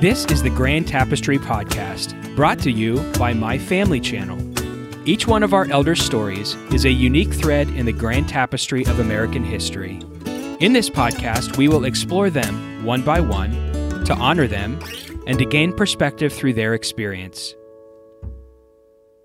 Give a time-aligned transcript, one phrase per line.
[0.00, 4.38] This is the Grand Tapestry Podcast, brought to you by My Family Channel.
[5.08, 9.00] Each one of our elders' stories is a unique thread in the grand tapestry of
[9.00, 10.02] American history.
[10.60, 13.52] In this podcast, we will explore them one by one,
[14.04, 14.78] to honor them,
[15.26, 17.54] and to gain perspective through their experience.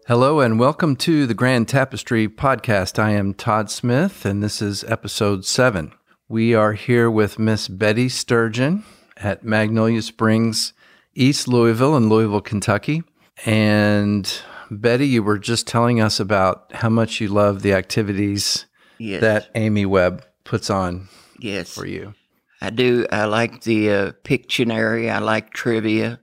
[0.07, 2.97] Hello and welcome to the Grand Tapestry Podcast.
[2.97, 5.91] I am Todd Smith, and this is episode seven.
[6.29, 8.85] We are here with Miss Betty Sturgeon
[9.21, 10.73] at Magnolia Springs,
[11.13, 13.03] East Louisville, in Louisville, Kentucky.
[13.45, 14.31] And
[14.69, 18.65] Betty, you were just telling us about how much you love the activities
[19.01, 19.21] Yes.
[19.21, 21.73] that Amy Webb puts on yes.
[21.73, 22.13] for you.
[22.61, 23.07] I do.
[23.11, 25.11] I like the uh, Pictionary.
[25.11, 26.19] I like trivia,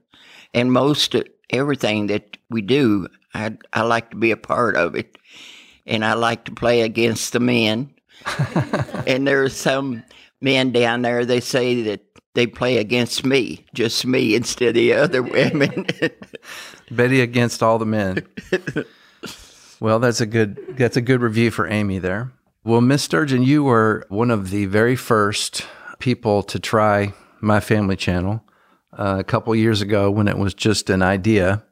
[0.53, 1.13] and most
[1.49, 3.09] everything that we do.
[3.33, 5.17] I I like to be a part of it,
[5.85, 7.93] and I like to play against the men.
[9.05, 10.01] and there are some
[10.39, 11.25] men down there.
[11.25, 15.87] They say that they play against me, just me instead of the other women.
[16.91, 18.25] Betty against all the men.
[19.79, 22.31] well, that's a good that's a good review for Amy there.
[22.63, 25.65] Well, Miss Sturgeon, you were one of the very first
[25.99, 28.43] people to try my family channel
[28.93, 31.63] uh, a couple years ago when it was just an idea,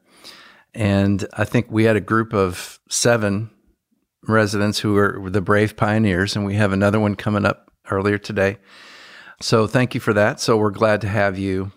[0.74, 3.50] and I think we had a group of seven
[4.26, 8.58] residents who were the brave pioneers, and we have another one coming up earlier today.
[9.40, 10.40] So thank you for that.
[10.40, 11.72] So we're glad to have you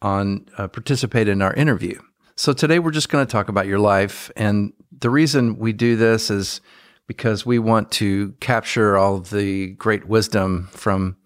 [0.00, 2.00] on uh, participate in our interview.
[2.36, 5.96] So today we're just going to talk about your life, and the reason we do
[5.96, 6.60] this is
[7.06, 11.16] because we want to capture all of the great wisdom from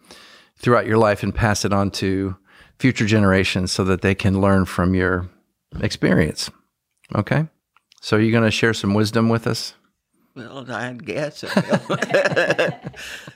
[0.57, 2.37] throughout your life and pass it on to
[2.79, 5.29] future generations so that they can learn from your
[5.81, 6.51] experience.
[7.15, 7.49] Okay?
[8.01, 9.75] So are you going to share some wisdom with us?
[10.39, 12.81] Well, I guess I.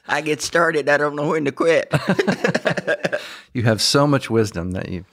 [0.09, 0.89] I get started.
[0.89, 1.93] I don't know when to quit.
[3.55, 5.05] You have so much wisdom that you.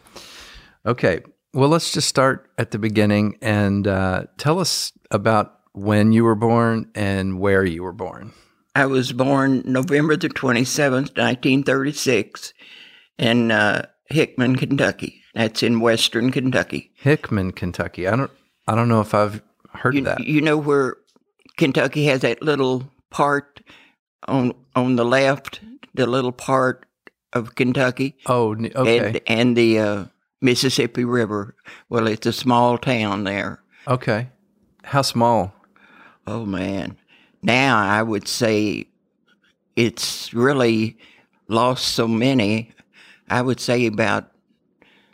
[0.85, 1.19] Okay.
[1.53, 6.35] Well, let's just start at the beginning and uh, tell us about when you were
[6.35, 8.31] born and where you were born.
[8.75, 12.53] I was born November the 27th, 1936,
[13.17, 15.21] in uh, Hickman, Kentucky.
[15.35, 16.91] That's in western Kentucky.
[16.95, 18.07] Hickman, Kentucky.
[18.07, 18.31] I don't.
[18.69, 19.41] I don't know if I've
[19.73, 20.23] heard You, that.
[20.25, 20.95] you know where
[21.59, 23.61] Kentucky has that little part
[24.29, 25.59] on on the left,
[25.93, 26.85] the little part
[27.33, 28.97] of Kentucky, oh, okay.
[28.97, 30.05] and and the uh,
[30.41, 31.55] Mississippi River.
[31.89, 33.61] Well, it's a small town there.
[33.87, 34.29] okay.
[34.83, 35.53] How small?
[36.25, 36.97] Oh man.
[37.43, 38.87] Now I would say
[39.75, 40.97] it's really
[41.49, 42.71] lost so many.
[43.29, 44.31] I would say about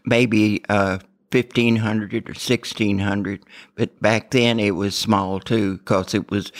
[0.05, 0.99] maybe uh,
[1.35, 3.43] 1,500 or 1,600.
[3.75, 6.51] But back then it was small too because it was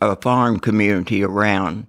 [0.00, 1.86] a farm community around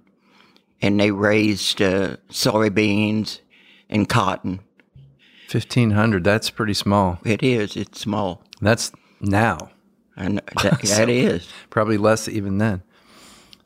[0.80, 3.40] and they raised uh, soybeans
[3.88, 4.60] and cotton.
[5.48, 6.24] Fifteen hundred.
[6.24, 7.18] That's pretty small.
[7.24, 8.42] It is, it's small.
[8.60, 9.70] That's now.
[10.16, 11.48] And that, that is.
[11.70, 12.82] Probably less even then.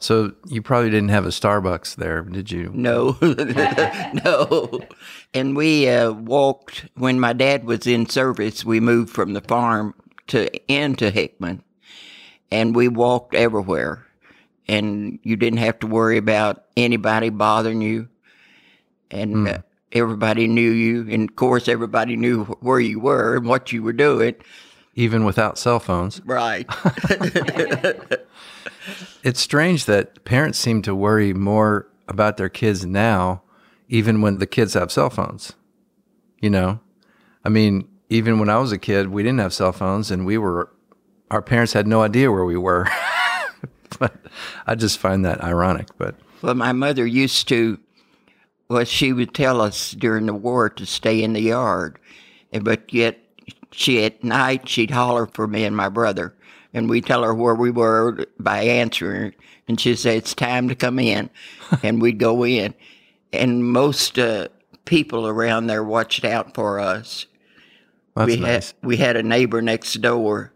[0.01, 2.71] So you probably didn't have a Starbucks there, did you?
[2.73, 3.17] No,
[4.25, 4.81] no.
[5.35, 8.65] And we uh, walked when my dad was in service.
[8.65, 9.95] We moved from the farm
[10.29, 11.65] to into Hickman,
[12.51, 14.07] and we walked everywhere.
[14.69, 18.09] And you didn't have to worry about anybody bothering you,
[19.11, 19.59] and uh,
[19.93, 21.09] everybody knew you.
[21.11, 24.37] And of course, everybody knew where you were and what you were doing.
[24.95, 26.21] Even without cell phones.
[26.25, 26.69] Right.
[29.23, 33.43] It's strange that parents seem to worry more about their kids now,
[33.89, 35.55] even when the kids have cell phones.
[36.41, 36.81] You know,
[37.45, 40.39] I mean, even when I was a kid, we didn't have cell phones and we
[40.39, 40.71] were,
[41.31, 42.89] our parents had no idea where we were.
[43.99, 44.17] but
[44.67, 45.89] I just find that ironic.
[45.99, 47.79] But Well, my mother used to,
[48.69, 51.99] well, she would tell us during the war to stay in the yard,
[52.63, 53.19] but yet
[53.71, 56.35] she at night she'd holler for me and my brother,
[56.75, 59.35] and we tell her where we were by answering,
[59.67, 61.31] and she'd say it's time to come in,
[61.83, 62.75] and we'd go in,
[63.33, 64.49] and most uh,
[64.85, 67.27] people around there watched out for us.
[68.15, 68.71] that's we nice.
[68.71, 70.53] had we had a neighbor next door,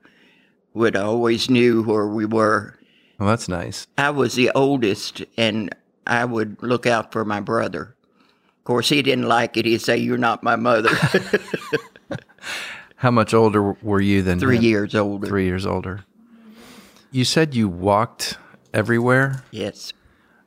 [0.75, 2.79] would always knew where we were,
[3.23, 3.87] well, that's nice.
[3.97, 5.73] I was the oldest, and
[6.07, 7.95] I would look out for my brother.
[8.59, 9.65] Of course, he didn't like it.
[9.65, 10.91] He'd say, "You're not my mother."
[13.03, 14.63] How much older were you than Three him?
[14.63, 15.27] years older.
[15.27, 16.05] Three years older.
[17.11, 18.39] You said you walked
[18.73, 19.93] everywhere, Yes,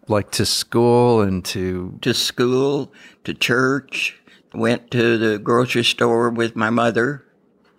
[0.08, 2.94] like to school and to to school,
[3.26, 4.22] to church.
[4.54, 7.26] Went to the grocery store with my mother,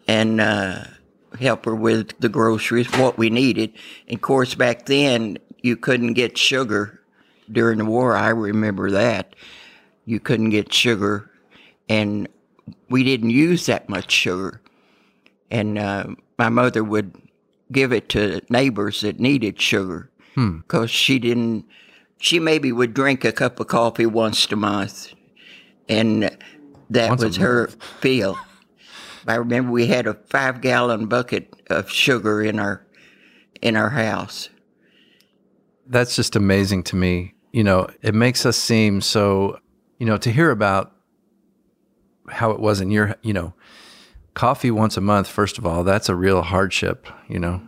[0.06, 0.84] and uh,
[1.40, 3.72] help her with the groceries, what we needed.
[4.08, 7.00] And of course, back then you couldn't get sugar
[7.50, 8.14] during the war.
[8.14, 9.34] I remember that
[10.04, 11.30] you couldn't get sugar,
[11.88, 12.28] and
[12.90, 14.60] we didn't use that much sugar,
[15.50, 16.06] and uh,
[16.38, 17.14] my mother would
[17.72, 21.64] give it to neighbors that needed sugar because she didn't.
[22.18, 25.12] She maybe would drink a cup of coffee once a month,
[25.88, 26.36] and
[26.90, 27.68] that Once was her
[28.00, 28.38] feel.
[29.26, 32.86] I remember we had a five gallon bucket of sugar in our
[33.60, 34.48] in our house.
[35.86, 37.34] That's just amazing to me.
[37.52, 39.58] You know, it makes us seem so,
[39.98, 40.92] you know, to hear about
[42.28, 43.54] how it was in your, you know,
[44.36, 47.60] coffee once a month, first of all, that's a real hardship, you know.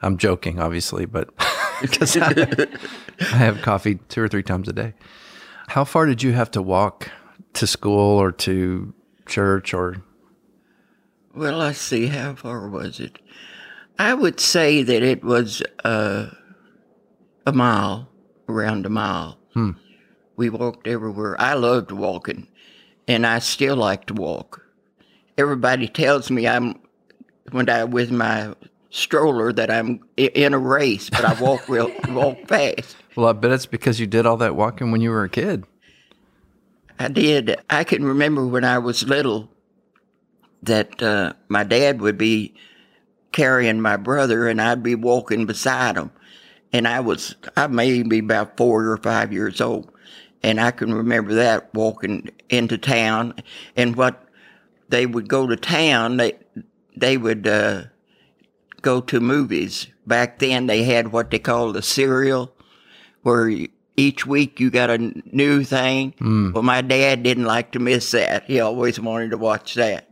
[0.00, 1.28] I'm joking, obviously, but
[1.82, 2.46] because I,
[3.20, 4.94] I have coffee two or three times a day.
[5.68, 7.10] How far did you have to walk
[7.54, 8.94] to school or to
[9.26, 10.02] church or
[11.34, 13.18] Well, let's see, how far was it?
[13.98, 16.30] I would say that it was uh,
[17.44, 18.08] a mile,
[18.48, 19.38] around a mile.
[20.36, 21.38] We walked everywhere.
[21.38, 22.48] I loved walking,
[23.06, 24.64] and I still like to walk.
[25.40, 26.78] Everybody tells me I'm,
[27.50, 28.54] when I with my
[28.90, 32.94] stroller, that I'm in a race, but I walk real, walk fast.
[33.16, 35.64] Well, I bet it's because you did all that walking when you were a kid.
[36.98, 37.58] I did.
[37.70, 39.48] I can remember when I was little
[40.62, 42.54] that uh, my dad would be
[43.32, 46.10] carrying my brother and I'd be walking beside him.
[46.70, 49.90] And I was, I may be about four or five years old.
[50.42, 53.34] And I can remember that walking into town
[53.76, 54.22] and what
[54.90, 56.34] they would go to town, they,
[56.96, 57.84] they would uh,
[58.82, 59.86] go to movies.
[60.06, 62.52] Back then they had what they called a serial
[63.22, 63.50] where
[63.96, 66.14] each week you got a new thing.
[66.52, 68.44] Well, my dad didn't like to miss that.
[68.44, 70.08] He always wanted to watch that.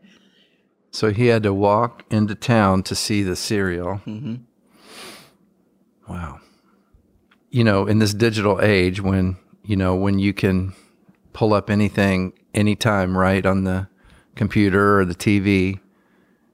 [0.91, 4.01] So he had to walk into town to see the serial.
[4.07, 4.37] Mm-hmm.
[6.09, 6.41] Wow.
[7.51, 10.75] You know, in this digital age, when you know when you can
[11.33, 13.89] pull up anything anytime, right on the
[14.39, 15.81] computer or the TV,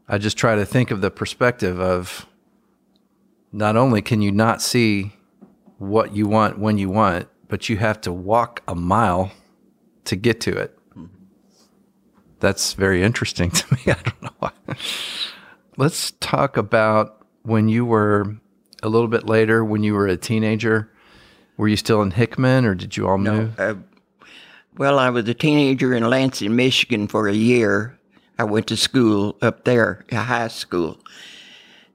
[0.08, 2.26] I just try to think of the perspective of
[3.52, 5.12] not only can you not see
[5.78, 9.30] what you want when you want, but you have to walk a mile
[10.04, 10.76] to get to it
[12.44, 13.80] that's very interesting to me.
[13.86, 14.52] I don't know why.
[15.76, 18.36] Let's talk about when you were
[18.82, 20.90] a little bit later, when you were a teenager.
[21.56, 23.58] Were you still in Hickman or did you all move?
[24.76, 27.98] Well, I was a teenager in Lansing, Michigan for a year.
[28.38, 30.98] I went to school up there, high school.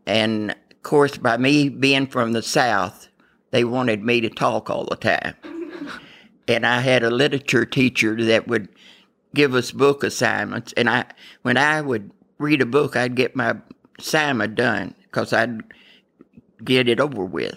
[0.05, 3.09] And of course, by me being from the South,
[3.51, 5.35] they wanted me to talk all the time.
[6.47, 8.69] And I had a literature teacher that would
[9.35, 10.73] give us book assignments.
[10.73, 11.05] And I,
[11.43, 12.09] when I would
[12.39, 13.55] read a book, I'd get my
[13.99, 15.61] assignment done because I'd
[16.63, 17.55] get it over with.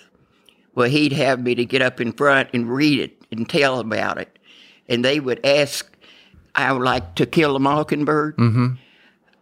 [0.74, 4.18] Well, he'd have me to get up in front and read it and tell about
[4.18, 4.38] it.
[4.88, 5.90] And they would ask,
[6.54, 8.36] I would like to kill a mockingbird.
[8.36, 8.74] Mm-hmm.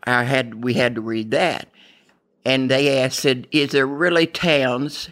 [0.04, 1.68] I had, we had to read that.
[2.44, 5.10] And they asked, said, is there really towns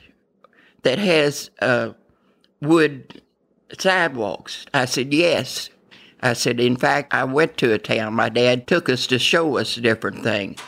[0.82, 1.90] that has uh,
[2.60, 3.22] wood
[3.78, 4.66] sidewalks?
[4.72, 5.70] I said, yes.
[6.20, 8.14] I said, in fact, I went to a town.
[8.14, 10.60] My dad took us to show us different things.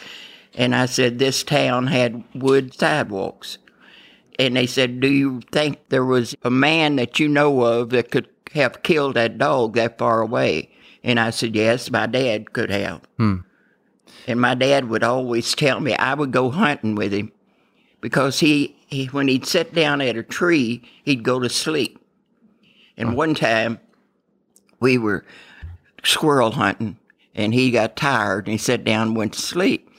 [0.55, 3.59] And I said, this town had wood sidewalks.
[4.41, 8.11] And they said, Do you think there was a man that you know of that
[8.11, 10.71] could have killed that dog that far away?
[11.03, 13.03] And I said, Yes, my dad could have.
[13.17, 13.39] Hmm.
[14.27, 17.33] And my dad would always tell me I would go hunting with him
[18.01, 22.05] because he, he when he'd sit down at a tree, he'd go to sleep.
[22.97, 23.81] And one time
[24.79, 25.25] we were
[26.05, 26.99] squirrel hunting
[27.35, 29.91] and he got tired and he sat down and went to sleep.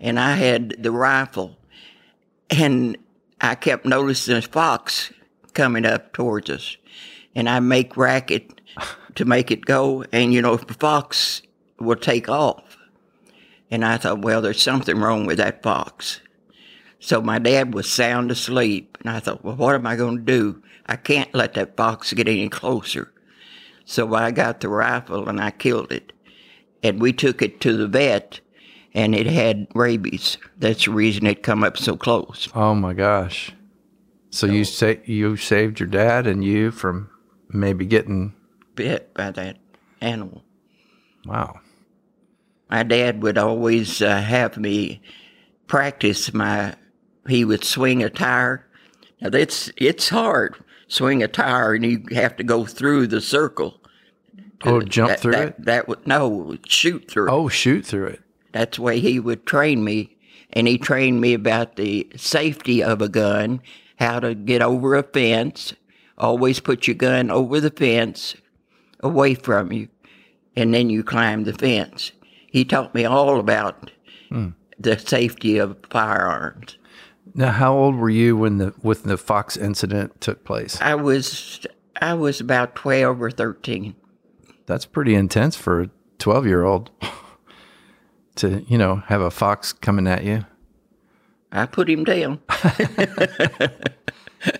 [0.00, 1.56] And I had the rifle
[2.50, 2.96] and
[3.40, 5.12] I kept noticing a fox
[5.52, 6.76] coming up towards us.
[7.36, 8.60] And I make racket
[9.14, 10.04] to make it go.
[10.10, 11.42] And you know, if the fox
[11.78, 12.76] will take off.
[13.70, 16.20] And I thought, well, there's something wrong with that fox.
[16.98, 18.96] So my dad was sound asleep.
[19.00, 20.62] And I thought, well, what am I going to do?
[20.86, 23.12] I can't let that fox get any closer.
[23.84, 26.12] So I got the rifle and I killed it.
[26.82, 28.40] And we took it to the vet
[28.94, 30.38] and it had rabies.
[30.56, 32.48] That's the reason it come up so close.
[32.54, 33.52] Oh my gosh.
[34.30, 37.10] So you say you saved your dad and you from
[37.48, 38.34] maybe getting
[38.74, 39.56] Bit by that
[40.00, 40.44] animal.
[41.24, 41.60] wow.
[42.68, 45.00] My dad would always uh, have me
[45.66, 46.74] practice my.
[47.28, 48.66] He would swing a tire.
[49.20, 50.56] Now that's it's hard.
[50.88, 53.80] Swing a tire and you have to go through the circle.
[54.64, 55.64] Oh, jump that, through that, it?
[55.64, 57.28] That would no shoot through.
[57.28, 57.32] it.
[57.32, 58.20] Oh, shoot through it.
[58.52, 60.16] That's the way he would train me.
[60.52, 63.60] And he trained me about the safety of a gun,
[63.98, 65.74] how to get over a fence,
[66.18, 68.34] always put your gun over the fence,
[69.00, 69.88] away from you,
[70.54, 72.12] and then you climb the fence.
[72.46, 73.90] He taught me all about
[74.28, 74.50] hmm.
[74.78, 76.78] the safety of firearms.
[77.34, 80.80] Now, how old were you when the with the fox incident took place?
[80.80, 81.66] I was
[82.00, 83.94] I was about twelve or thirteen.
[84.64, 86.90] That's pretty intense for a twelve year old
[88.36, 90.46] to you know have a fox coming at you.
[91.52, 92.40] I put him down.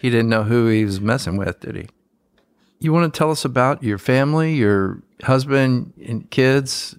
[0.00, 1.88] He didn't know who he was messing with, did he?
[2.78, 6.96] You want to tell us about your family, your husband and kids?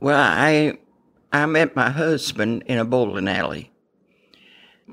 [0.00, 0.78] Well, I
[1.32, 3.70] I met my husband in a bowling alley.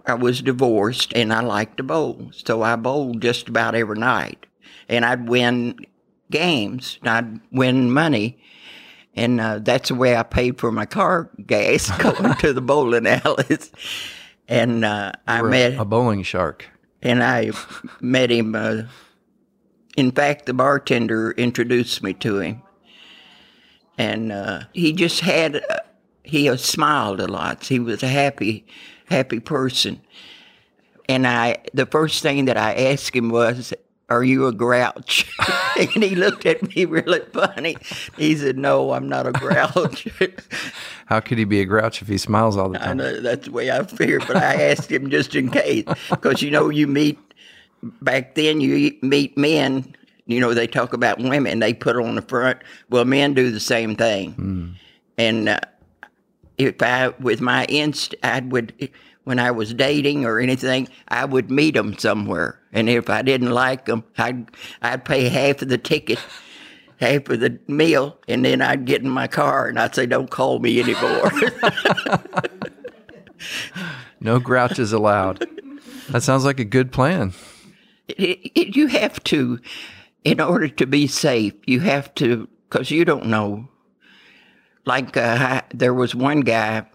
[0.06, 4.46] I was divorced and I liked to bowl, so I bowled just about every night.
[4.88, 5.86] And I'd win
[6.32, 8.42] games, and I'd win money,
[9.16, 13.06] and uh, that's the way I paid for my car gas going to the bowling
[13.08, 13.72] alleys.
[14.48, 16.66] And uh, I met a bowling shark.
[17.02, 17.52] And I
[18.02, 18.56] met him.
[18.56, 18.84] Uh,
[19.98, 22.62] in fact, the bartender introduced me to him,
[23.98, 25.80] and uh, he just had uh,
[26.24, 27.66] he smiled a lot.
[27.66, 28.66] He was a happy,
[29.06, 30.02] happy person.
[31.08, 33.74] And I, the first thing that I asked him was,
[34.10, 35.32] "Are you a grouch?"
[35.80, 37.78] and he looked at me really funny.
[38.18, 40.08] He said, "No, I'm not a grouch."
[41.06, 42.98] How could he be a grouch if he smiles all the time?
[42.98, 46.52] know that's the way I figured, but I asked him just in case, because you
[46.52, 47.18] know you meet
[48.02, 49.96] back then you meet men.
[50.26, 52.60] You know they talk about women; they put on the front.
[52.90, 54.78] Well, men do the same thing,
[55.18, 55.60] and uh,
[56.60, 58.90] if I with my inst, I would
[59.24, 63.52] when I was dating or anything, I would meet them somewhere, and if I didn't
[63.52, 64.50] like them, I'd
[64.82, 66.20] I'd pay half of the ticket.
[67.00, 70.30] Half of the meal, and then I'd get in my car and I'd say, "Don't
[70.30, 71.32] call me anymore."
[74.22, 75.48] No grouches allowed.
[76.10, 77.34] That sounds like a good plan.
[78.08, 79.60] it, it, you have to,
[80.24, 83.70] in order to be safe, you have to, because you don't know.
[84.86, 86.86] Like, uh, I, there was one guy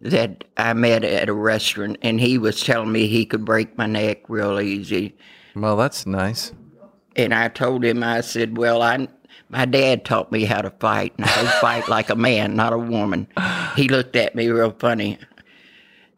[0.00, 3.86] that I met at a restaurant, and he was telling me he could break my
[3.86, 5.16] neck real easy.
[5.54, 6.52] Well, that's nice.
[7.16, 9.08] And I told him, I said, Well, I,
[9.48, 12.78] my dad taught me how to fight, and I fight like a man, not a
[12.78, 13.26] woman.
[13.74, 15.18] He looked at me real funny.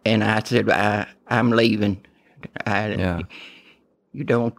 [0.05, 2.05] And I said, I, I'm leaving.
[2.67, 3.21] I, Yeah.
[4.13, 4.57] you don't.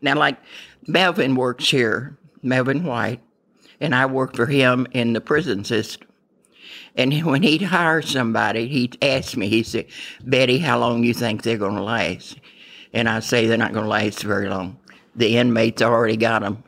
[0.00, 0.38] Now, like
[0.86, 3.20] Melvin works here, Melvin White,
[3.80, 6.08] and I work for him in the prison system.
[6.96, 9.86] And when he'd hire somebody, he'd ask me, he said,
[10.24, 12.38] Betty, how long you think they're going to last?
[12.92, 14.78] And I say they're not going to last very long.
[15.16, 16.62] The inmates already got them.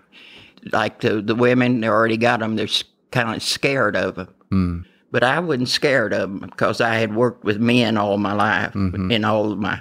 [0.72, 2.56] Like the, the women, they already got them.
[2.56, 2.66] They're
[3.12, 4.34] kind of scared of them.
[4.50, 4.80] Hmm.
[5.12, 8.72] But I wasn't scared of them because I had worked with men all my life
[8.72, 9.10] mm-hmm.
[9.10, 9.80] in all of my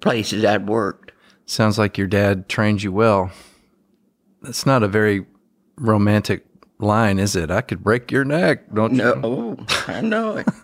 [0.00, 1.12] places I'd worked.
[1.46, 3.30] Sounds like your dad trained you well.
[4.42, 5.24] That's not a very
[5.76, 6.44] romantic
[6.82, 7.50] line, is it?
[7.50, 8.98] I could break your neck, don't you?
[8.98, 10.46] No, oh, I know it.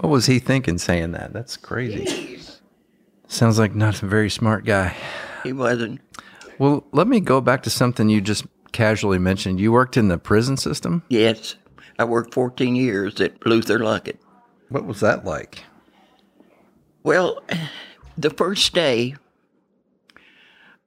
[0.00, 1.32] What was he thinking saying that?
[1.32, 2.38] That's crazy.
[3.26, 4.94] Sounds like not a very smart guy.
[5.42, 6.00] He wasn't.
[6.58, 9.58] Well, let me go back to something you just casually mentioned.
[9.58, 11.02] You worked in the prison system?
[11.08, 11.56] Yes,
[11.98, 14.18] I worked 14 years at Luther Luckett.
[14.68, 15.64] What was that like?
[17.02, 17.42] Well,
[18.16, 19.16] the first day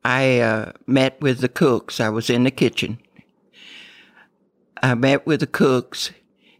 [0.06, 3.00] I uh, met with the cooks, I was in the kitchen.
[4.82, 6.12] I met with the cooks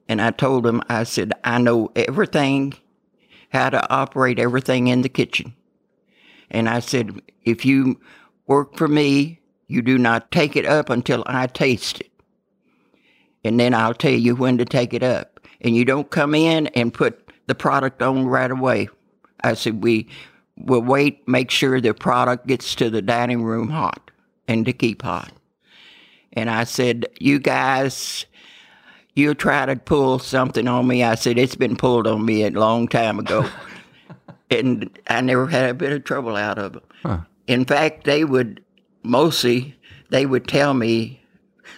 [0.08, 2.74] and I told them, I said, I know everything,
[3.50, 5.56] how to operate everything in the kitchen.
[6.50, 8.00] And I said, if you
[8.46, 12.12] work for me, you do not take it up until I taste it.
[13.44, 15.40] And then I'll tell you when to take it up.
[15.62, 18.90] And you don't come in and put the product on right away.
[19.44, 20.10] I said, we
[20.58, 24.12] will wait, make sure the product gets to the dining room hot
[24.48, 25.32] and to keep hot.
[26.34, 28.26] And I said, you guys,
[29.16, 31.04] you'll try to pull something on me.
[31.04, 33.50] I said, it's been pulled on me a long time ago.
[34.52, 36.84] and I never had a bit of trouble out of it.
[37.48, 38.64] In fact, they would
[39.04, 39.76] mostly,
[40.10, 41.22] they would tell me,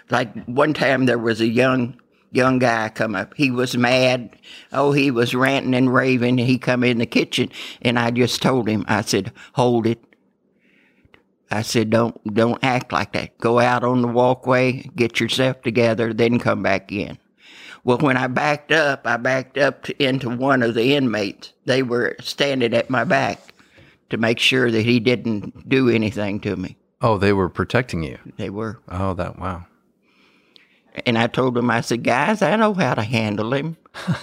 [0.09, 1.97] like one time there was a young
[2.31, 3.33] young guy come up.
[3.35, 4.35] He was mad.
[4.71, 6.39] Oh, he was ranting and raving.
[6.39, 7.49] He come in the kitchen,
[7.81, 8.83] and I just told him.
[8.87, 10.03] I said, "Hold it."
[11.51, 13.37] I said, "Don't don't act like that.
[13.37, 17.17] Go out on the walkway, get yourself together, then come back in."
[17.83, 21.51] Well, when I backed up, I backed up into one of the inmates.
[21.65, 23.53] They were standing at my back
[24.09, 26.77] to make sure that he didn't do anything to me.
[27.01, 28.17] Oh, they were protecting you.
[28.37, 28.79] They were.
[28.87, 29.65] Oh, that wow.
[31.05, 33.75] And I told him, I said, guys, I know how to handle him.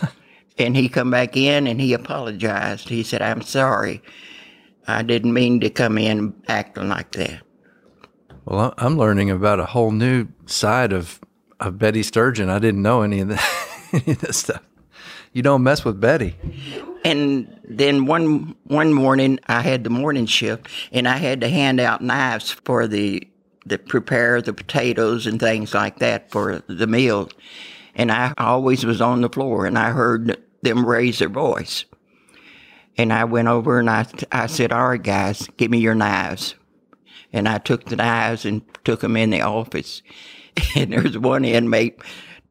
[0.58, 2.88] and he come back in and he apologized.
[2.88, 4.00] He said, I'm sorry.
[4.90, 7.42] I didn't mean to come in acting like that.
[8.44, 11.20] Well, I'm learning about a whole new side of,
[11.60, 12.48] of Betty Sturgeon.
[12.48, 14.62] I didn't know any of that, any of this stuff.
[15.32, 16.36] You don't mess with Betty.
[17.04, 21.80] And then one one morning, I had the morning shift, and I had to hand
[21.80, 23.26] out knives for the
[23.64, 27.28] the prepare the potatoes and things like that for the meal.
[27.94, 31.84] And I always was on the floor, and I heard them raise their voice.
[33.00, 36.54] And I went over and I I said, "All right, guys, give me your knives."
[37.32, 40.02] And I took the knives and took them in the office.
[40.74, 42.00] And there's one inmate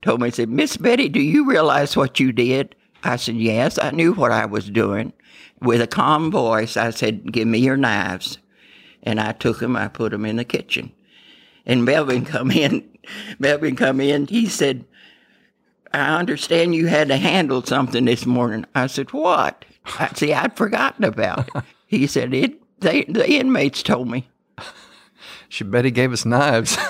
[0.01, 2.75] told me, said, Miss Betty, do you realize what you did?
[3.03, 5.13] I said, Yes, I knew what I was doing.
[5.61, 8.39] With a calm voice, I said, Give me your knives.
[9.03, 10.91] And I took them, I put them in the kitchen.
[11.65, 12.97] And Melvin come in,
[13.39, 14.85] Melvin come in, he said,
[15.93, 18.65] I understand you had to handle something this morning.
[18.73, 19.65] I said, What?
[19.85, 21.63] I see, I'd forgotten about it.
[21.87, 24.29] He said, It they the inmates told me.
[25.47, 26.77] She bet he gave us knives.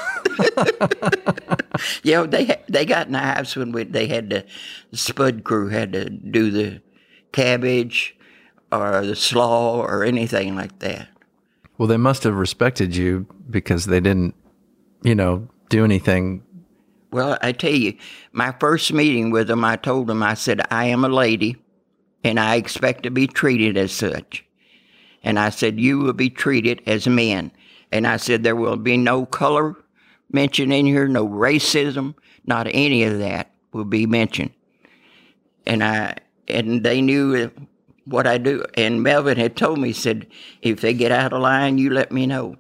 [2.04, 4.46] You know, they they got knives when we, they had to,
[4.92, 6.82] the spud crew had to do the
[7.32, 8.18] cabbage
[8.72, 11.08] or the slaw or anything like that.
[11.78, 14.36] well, they must have respected you because they didn't,
[15.04, 16.44] you know, do anything.
[17.12, 17.96] Well, I tell you,
[18.34, 21.56] my first meeting with them, I told them, I said, I am a lady
[22.24, 24.46] and I expect to be treated as such.
[25.24, 27.52] And I said, You will be treated as men.
[27.92, 29.76] And I said, There will be no color
[30.32, 34.52] mentioned in here, no racism, not any of that will be mentioned.
[35.66, 36.16] And I,
[36.48, 37.52] and they knew
[38.06, 38.64] what I do.
[38.76, 40.28] And Melvin had told me, said,
[40.62, 42.56] If they get out of line, you let me know.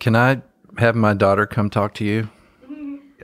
[0.00, 0.42] Can I
[0.78, 2.30] have my daughter come talk to you?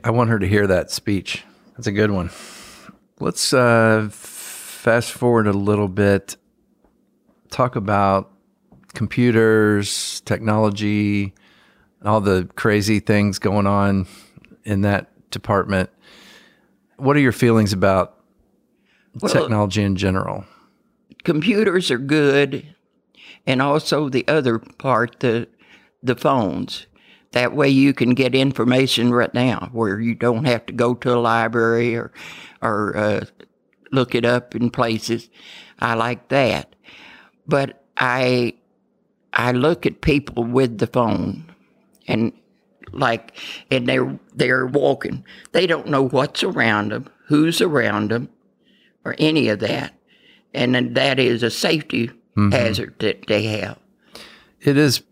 [0.03, 1.45] I want her to hear that speech.
[1.77, 2.31] That's a good one.
[3.21, 4.09] Let's uh,
[4.85, 6.37] fast forward a little bit.
[7.51, 8.31] Talk about
[8.93, 11.33] computers, technology,
[12.05, 14.07] all the crazy things going on
[14.65, 15.89] in that department.
[16.99, 18.23] What are your feelings about
[19.21, 20.45] Well- technology in general?
[21.23, 22.67] computers are good
[23.47, 25.49] and also the other part the
[26.03, 26.87] the phones
[27.33, 31.15] that way you can get information right now where you don't have to go to
[31.15, 32.13] a library or
[32.61, 33.25] or uh,
[33.95, 35.29] look it up in places
[35.81, 36.75] i like that
[37.47, 38.53] but i
[39.33, 41.45] i look at people with the phone
[42.07, 42.33] and
[42.93, 43.37] like
[43.71, 48.29] and they're they're walking they don't know what's around them who's around them
[49.05, 49.95] or any of that
[50.55, 52.51] and then that is a safety mm-hmm.
[52.53, 53.79] hazard that they have.
[54.61, 55.03] It is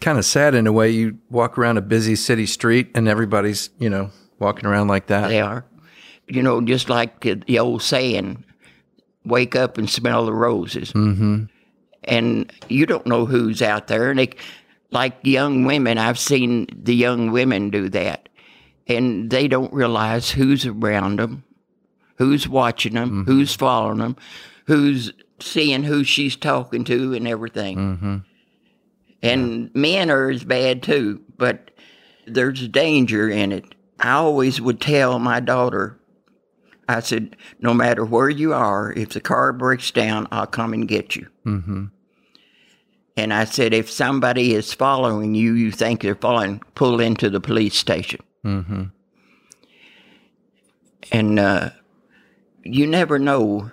[0.00, 0.90] kind of sad in a way.
[0.90, 5.28] You walk around a busy city street and everybody's, you know, walking around like that.
[5.28, 5.64] They are,
[6.28, 8.44] you know, just like the old saying,
[9.24, 11.44] "Wake up and smell the roses." Mm-hmm.
[12.04, 14.30] And you don't know who's out there, and they,
[14.90, 18.28] like young women, I've seen the young women do that,
[18.86, 21.42] and they don't realize who's around them,
[22.16, 24.16] who's watching them, who's following them,
[24.66, 28.24] who's seeing who she's talking to, and everything.
[29.22, 31.72] And men are as bad too, but
[32.26, 33.74] there's danger in it.
[33.98, 35.98] I always would tell my daughter,
[36.88, 40.86] I said, no matter where you are, if the car breaks down, I'll come and
[40.86, 41.28] get you.
[41.44, 41.86] Mm-hmm.
[43.16, 47.40] And I said, if somebody is following you, you think they're following, pull into the
[47.40, 48.20] police station.
[48.44, 48.84] Mm-hmm.
[51.12, 51.70] And uh,
[52.62, 53.70] you never know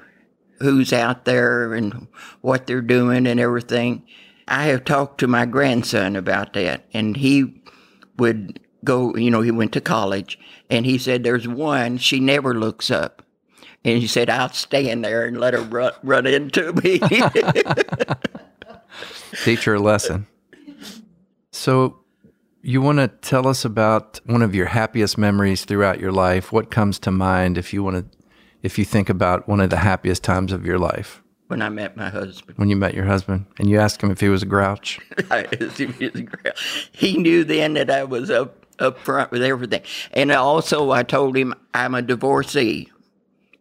[0.59, 2.07] who's out there and
[2.41, 4.07] what they're doing and everything.
[4.47, 7.61] I have talked to my grandson about that, and he
[8.17, 12.53] would go, you know, he went to college, and he said, There's one, she never
[12.53, 13.21] looks up.
[13.85, 16.99] And he said, I'll stand there and let her run, run into me.
[19.43, 20.27] Teach her a lesson.
[21.51, 21.99] So,
[22.61, 26.53] you want to tell us about one of your happiest memories throughout your life?
[26.53, 28.17] What comes to mind if you want to,
[28.61, 31.95] if you think about one of the happiest times of your life when I met
[31.95, 32.57] my husband.
[32.57, 34.99] when you met your husband and you asked him if he was a grouch?
[36.91, 39.81] he knew then that I was up up front with everything.
[40.11, 42.91] And also I told him I'm a divorcee,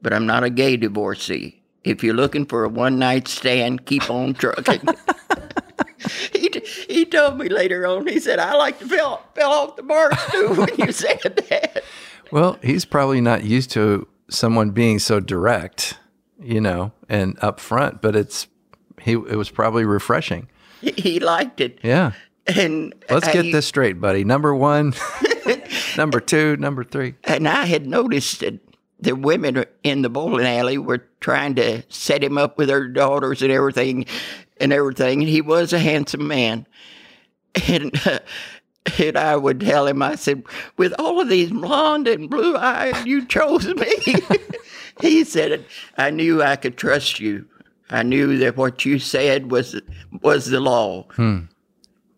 [0.01, 1.63] but I'm not a gay divorcee.
[1.85, 4.83] If you're looking for a one night stand, keep on trucking.
[6.33, 6.51] he,
[6.89, 10.17] he told me later on, he said, I like to fell, fell off the bars
[10.31, 11.83] too when you said that.
[12.31, 15.99] Well, he's probably not used to someone being so direct,
[16.41, 18.47] you know, and upfront, but it's
[19.01, 20.49] he it was probably refreshing.
[20.81, 21.79] He liked it.
[21.83, 22.13] Yeah.
[22.57, 24.25] And Let's I- get this straight, buddy.
[24.25, 24.95] Number 1,
[25.97, 27.15] number 2, number 3.
[27.25, 28.59] And I had noticed that
[28.99, 33.43] the women in the bowling alley were trying to set him up with their daughters
[33.43, 34.07] and everything,
[34.61, 35.21] and everything.
[35.21, 36.67] And he was a handsome man,
[37.69, 38.19] and uh,
[38.99, 40.43] And I would tell him, I said,
[40.77, 43.95] with all of these blonde and blue eyes, you chose me.
[45.01, 45.65] he said,
[45.97, 47.47] I knew I could trust you.
[47.91, 49.81] I knew that what you said was
[50.23, 51.05] was the law.
[51.13, 51.41] Hmm.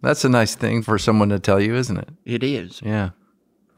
[0.04, 2.08] That's a nice thing for someone to tell you, isn't it?
[2.26, 2.82] It is.
[2.82, 3.10] Yeah.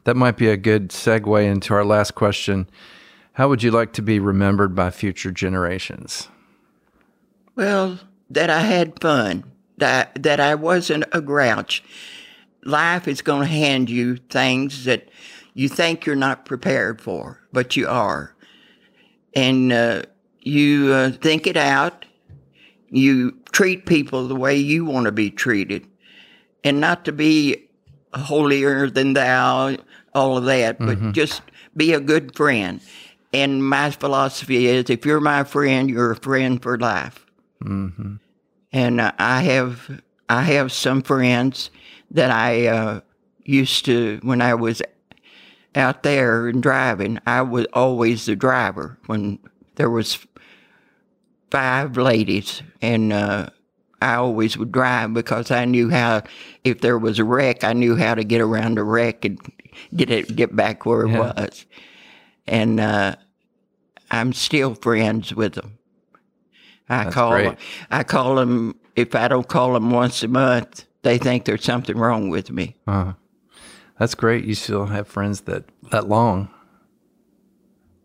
[0.03, 2.69] That might be a good segue into our last question.
[3.33, 6.27] How would you like to be remembered by future generations?
[7.55, 9.45] Well, that I had fun,
[9.77, 11.83] that, that I wasn't a grouch.
[12.63, 15.09] Life is going to hand you things that
[15.53, 18.35] you think you're not prepared for, but you are.
[19.33, 20.03] And uh,
[20.41, 22.05] you uh, think it out.
[22.89, 25.87] You treat people the way you want to be treated,
[26.63, 27.67] and not to be
[28.13, 29.77] holier than thou,
[30.13, 31.11] all of that, but mm-hmm.
[31.11, 31.41] just
[31.75, 32.81] be a good friend.
[33.33, 37.25] And my philosophy is if you're my friend, you're a friend for life.
[37.63, 38.15] Mm-hmm.
[38.71, 41.69] And uh, I have I have some friends
[42.11, 43.01] that I uh,
[43.43, 44.81] used to when I was
[45.75, 47.19] out there and driving.
[47.25, 49.39] I was always the driver when
[49.75, 50.25] there was
[51.51, 53.49] five ladies, and uh,
[54.01, 56.23] I always would drive because I knew how.
[56.63, 59.39] If there was a wreck, I knew how to get around the wreck and
[59.95, 61.19] get it get back where it yeah.
[61.19, 61.65] was.
[62.45, 63.15] And uh,
[64.11, 65.77] I'm still friends with them.
[66.89, 67.57] I That's call great.
[67.91, 71.97] I call them if I don't call them once a month, they think there's something
[71.97, 72.75] wrong with me.
[72.87, 73.13] Uh,
[73.99, 74.45] that's great.
[74.45, 76.49] You still have friends that that long.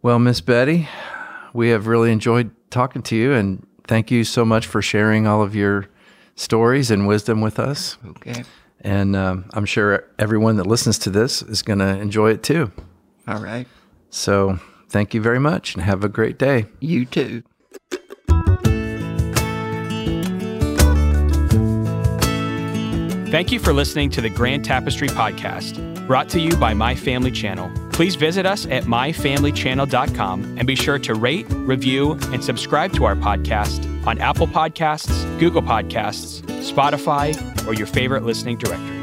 [0.03, 0.89] Well, Miss Betty,
[1.53, 5.43] we have really enjoyed talking to you, and thank you so much for sharing all
[5.43, 5.87] of your
[6.35, 7.99] stories and wisdom with us.
[8.07, 8.45] Okay.
[8.81, 12.73] And um, I'm sure everyone that listens to this is going to enjoy it too.
[13.29, 13.67] All right.
[14.11, 16.67] So thank you very much and have a great day.
[16.81, 17.43] You too.
[23.31, 27.31] Thank you for listening to the Grand Tapestry Podcast, brought to you by My Family
[27.31, 27.82] Channel.
[27.93, 33.15] Please visit us at myfamilychannel.com and be sure to rate, review, and subscribe to our
[33.15, 39.02] podcast on Apple Podcasts, Google Podcasts, Spotify, or your favorite listening directory.